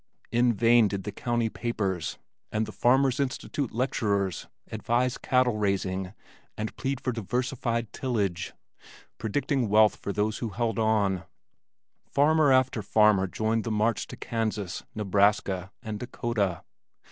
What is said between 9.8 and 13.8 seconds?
for those who held on; farmer after farmer joined the